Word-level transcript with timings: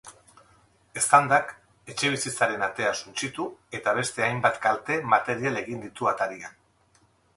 Eztandak 1.01 1.51
etxebizitzaren 1.93 2.65
atea 2.69 2.93
suntsitu, 3.01 3.45
eta 3.81 3.95
beste 3.99 4.27
hainbat 4.29 4.61
kalte 4.65 5.01
material 5.13 5.61
egin 5.65 5.85
ditu 5.89 6.11
atarian. 6.15 6.61